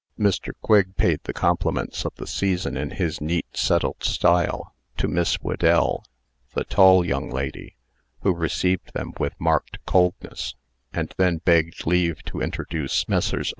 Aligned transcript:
Mr. 0.17 0.53
Quigg 0.63 0.97
paid 0.97 1.19
the 1.25 1.31
compliments 1.31 2.05
of 2.05 2.15
the 2.15 2.25
season 2.25 2.75
in 2.75 2.89
his 2.89 3.21
neat, 3.21 3.45
settled 3.53 4.03
style, 4.03 4.73
to 4.97 5.07
Miss 5.07 5.35
Whedell 5.43 6.03
the 6.55 6.63
tall 6.63 7.05
young 7.05 7.29
lady 7.29 7.75
who 8.21 8.33
received 8.33 8.93
them 8.95 9.13
with 9.19 9.39
marked 9.39 9.77
coldness, 9.85 10.55
and 10.91 11.13
then 11.19 11.37
begged 11.37 11.85
leave 11.85 12.23
to 12.23 12.41
introduce 12.41 13.07
Messrs. 13.07 13.49